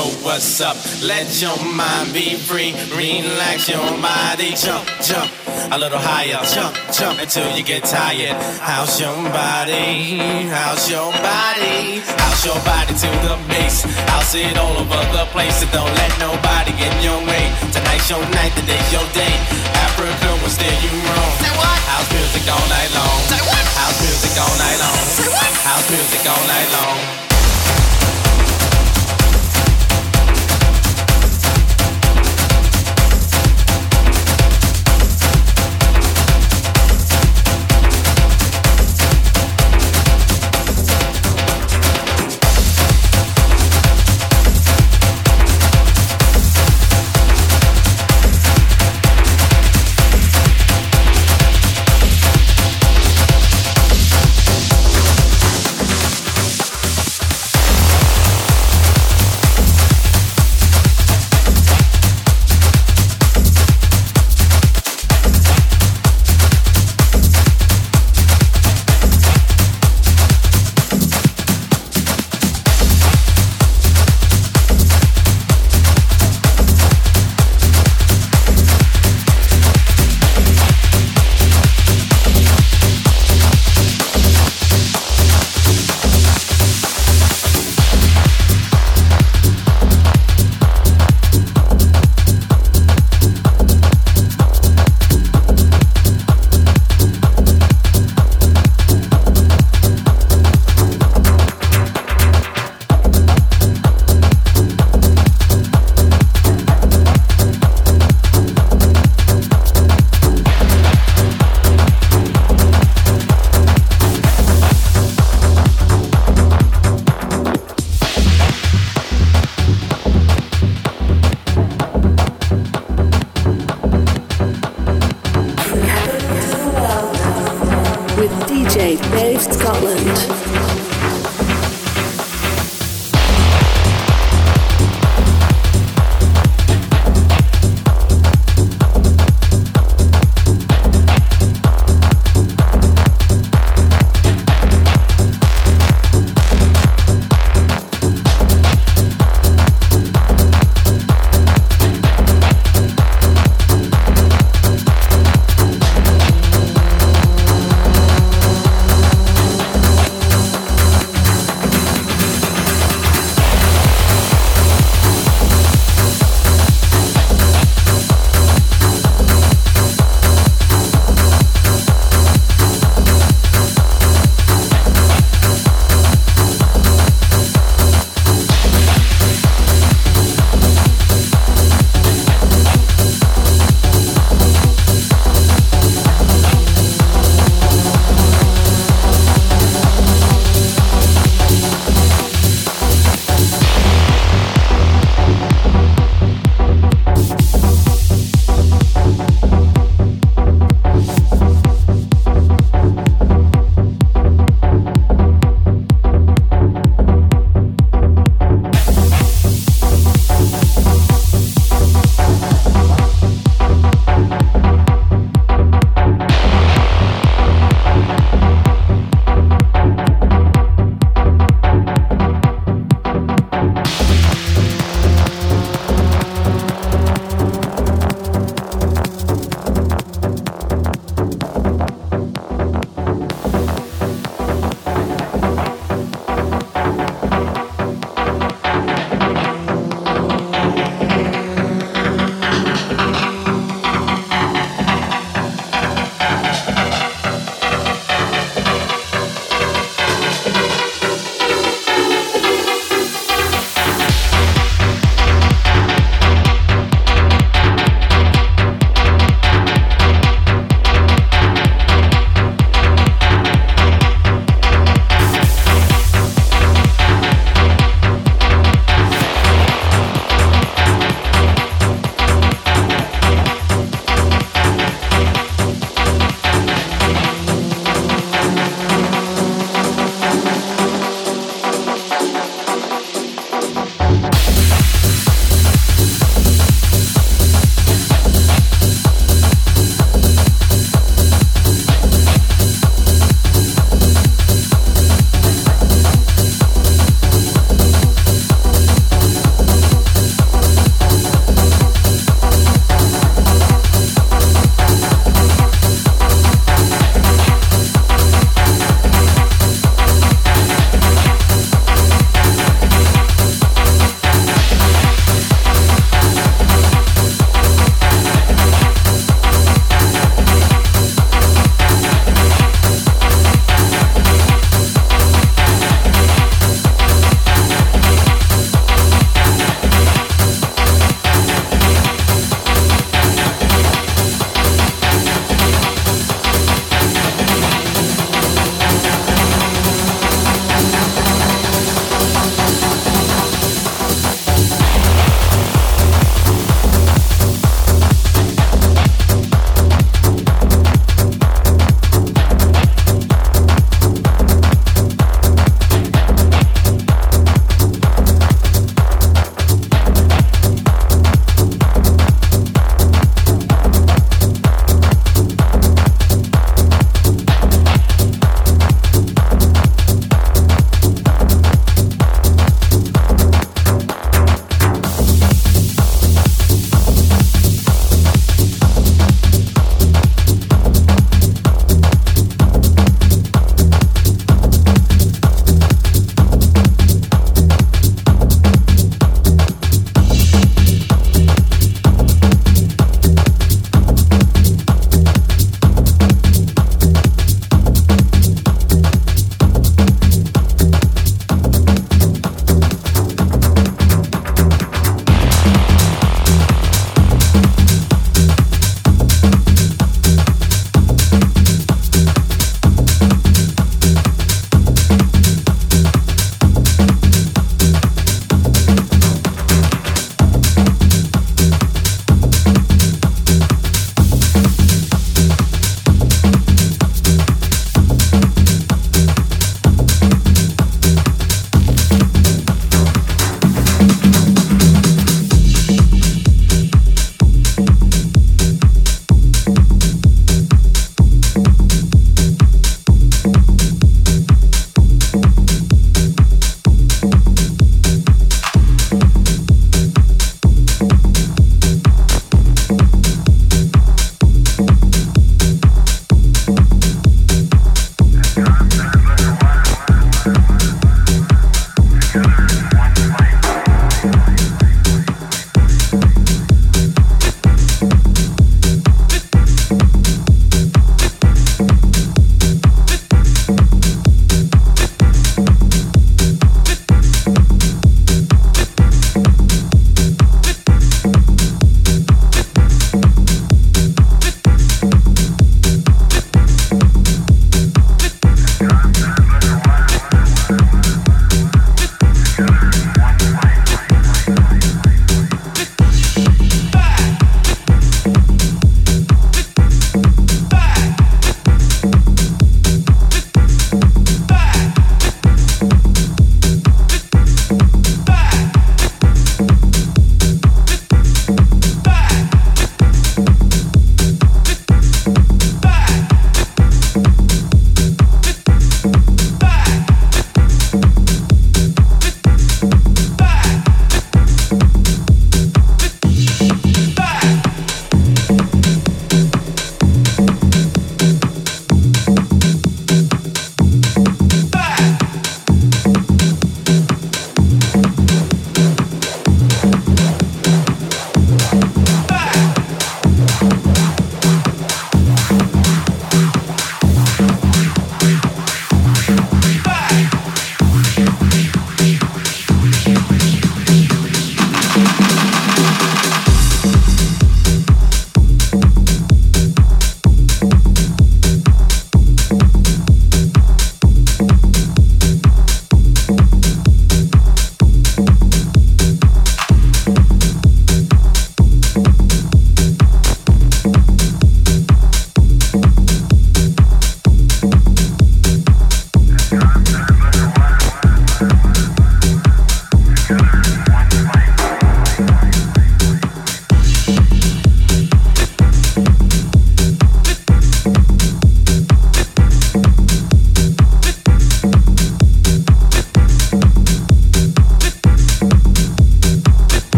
know 0.00 0.08
what's 0.24 0.60
up. 0.60 0.76
Let 1.04 1.28
your 1.40 1.56
mind 1.76 2.12
be 2.12 2.36
free. 2.36 2.72
Relax 2.96 3.68
your 3.68 3.84
body. 4.00 4.56
Jump, 4.56 4.84
jump 5.04 5.28
a 5.72 5.76
little 5.76 6.00
higher. 6.00 6.40
Jump, 6.54 6.72
jump 6.92 7.20
until 7.20 7.48
you 7.56 7.62
get 7.62 7.84
tired. 7.84 8.36
How's 8.60 9.00
your 9.00 9.16
body? 9.28 10.48
How's 10.48 10.88
your 10.88 11.12
body? 11.12 12.00
How's 12.20 12.40
your 12.48 12.60
body 12.64 12.94
to 13.02 13.10
the 13.28 13.36
bass? 13.48 13.84
House 14.08 14.34
it 14.34 14.56
all 14.56 14.76
over 14.80 15.02
the 15.12 15.26
place. 15.34 15.60
So 15.60 15.66
don't 15.76 15.92
let 16.00 16.12
nobody 16.18 16.72
get 16.80 16.92
in 16.96 17.02
your 17.04 17.20
way. 17.28 17.44
Tonight's 17.72 18.08
your 18.08 18.24
night, 18.36 18.52
today's 18.56 18.88
your 18.92 19.06
day. 19.12 19.34
Africa 19.84 20.28
will 20.40 20.52
steer 20.52 20.76
you 20.80 20.92
wrong. 21.04 21.32
Say 21.44 21.52
what? 21.60 21.80
House 21.92 22.08
music 22.08 22.44
all 22.48 22.66
night 22.72 22.90
long. 22.96 23.18
Say 23.28 23.42
what? 23.44 23.64
House 23.76 23.98
music 24.00 24.34
all 24.40 24.56
night 24.64 24.78
long. 24.80 25.00
Say 25.18 25.28
what? 25.28 25.52
House 25.68 25.86
music 25.92 26.22
all 26.24 26.44
night 26.48 26.70
long. 26.72 27.29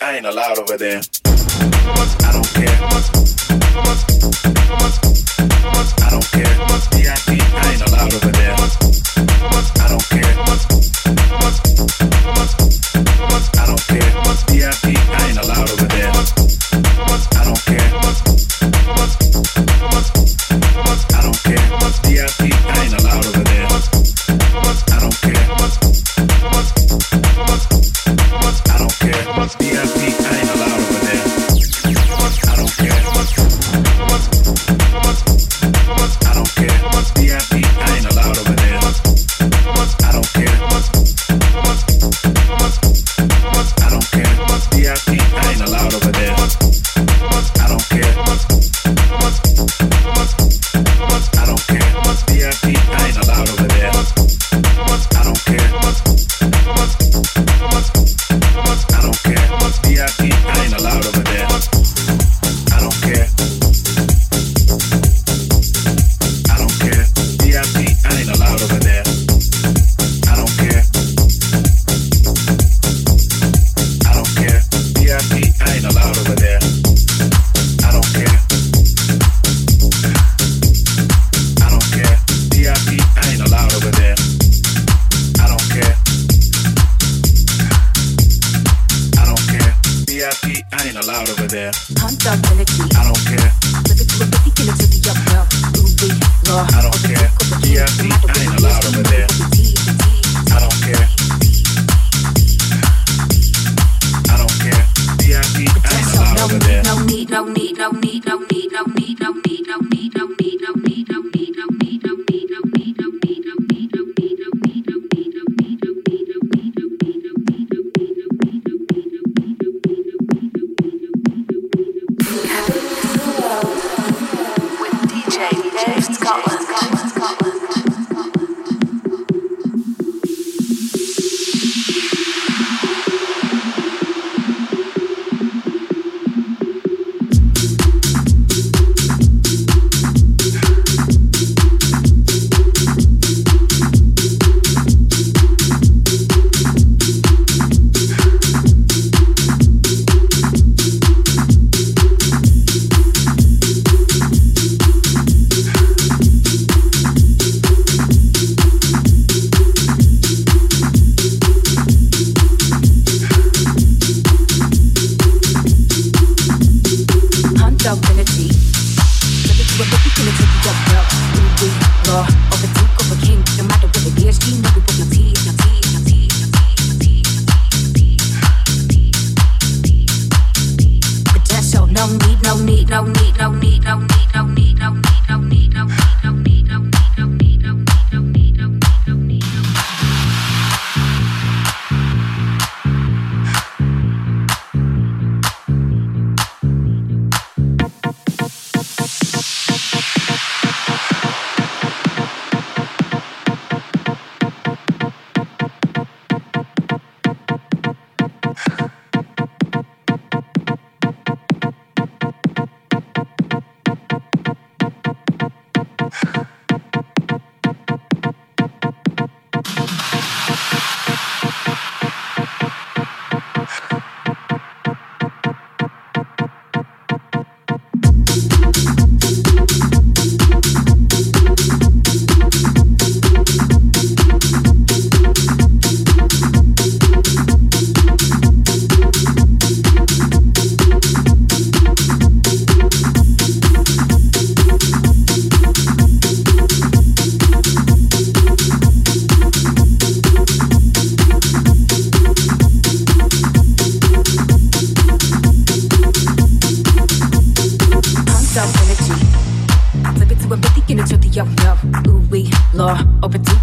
I 0.00 0.16
ain't 0.16 0.24
allowed 0.24 0.58
over 0.58 0.78
there. 0.78 1.02
I 1.26 2.32
don't 2.32 2.46
care. 2.54 2.74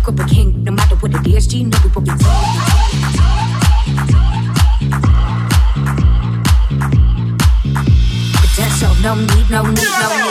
Open 0.08 0.16
to 0.16 0.24
Cobra 0.24 0.28
King. 0.28 0.64
No 0.64 0.72
matter 0.72 0.96
what 0.96 1.14
it 1.14 1.28
is, 1.28 1.48
G, 1.48 1.64
know 1.64 1.78
we 1.84 1.90
will 1.90 2.02
be 2.02 2.12
Potential, 8.42 8.96
no 9.02 9.16
need, 9.16 9.50
no 9.50 9.64
need, 9.64 9.74
no 9.74 9.74
need, 9.74 9.76
no 9.76 10.26
need. 10.26 10.31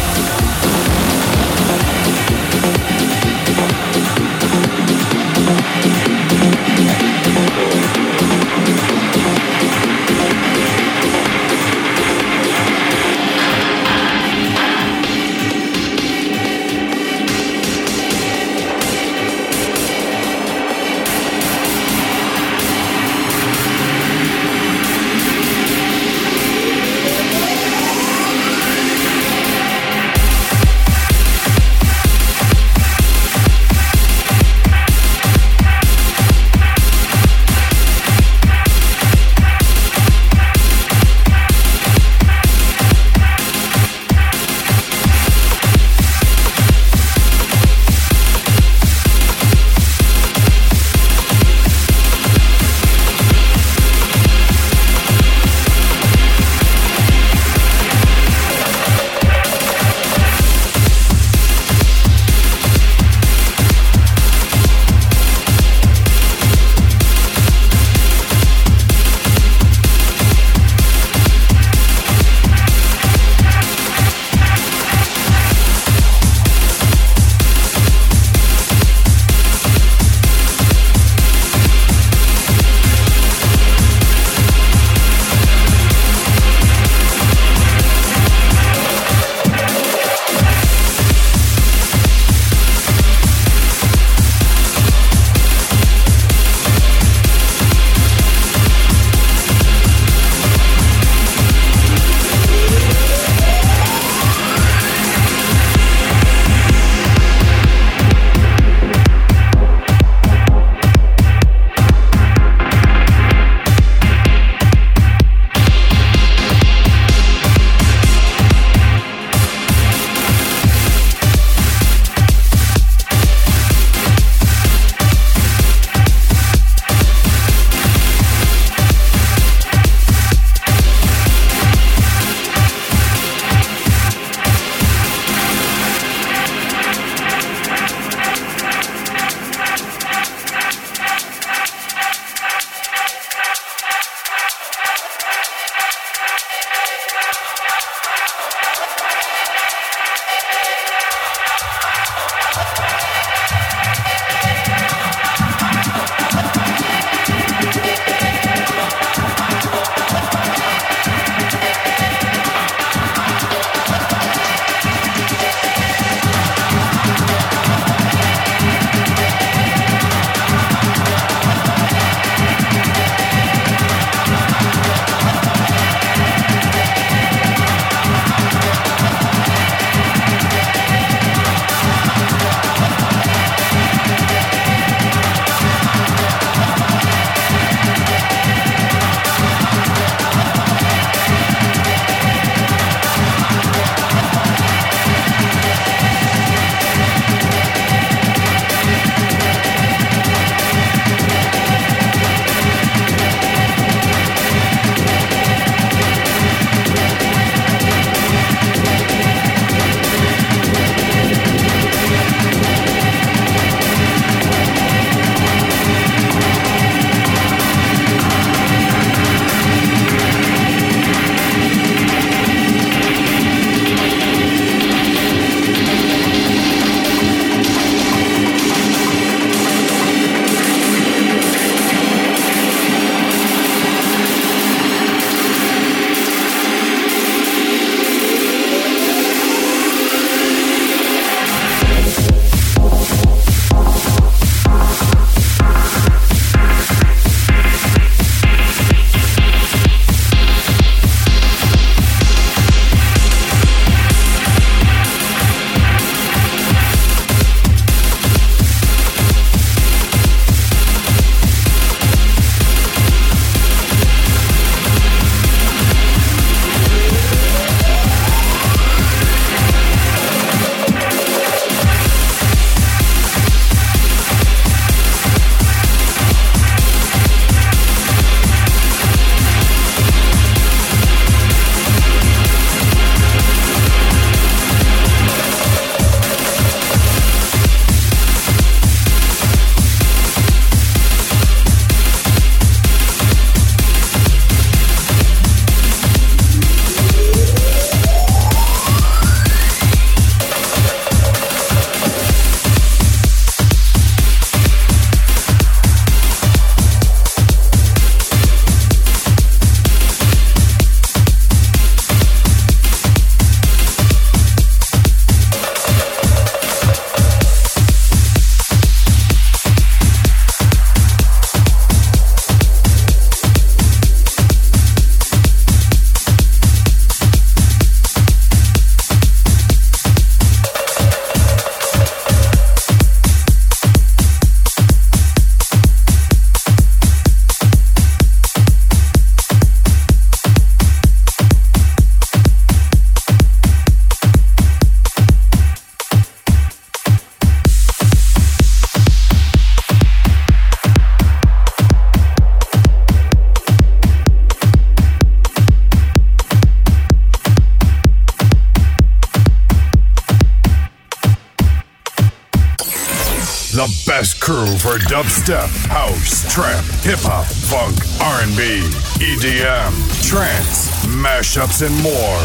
Mashups, 371.51 371.85
and 371.85 371.95
more. 372.01 372.39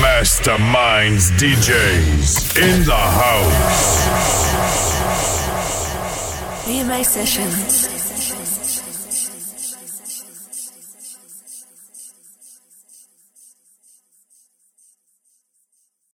Masterminds 0.00 1.30
DJs 1.38 2.56
in 2.56 2.84
the 2.84 2.94
house. 2.94 4.06
BMA 6.64 7.04
Sessions. 7.04 7.85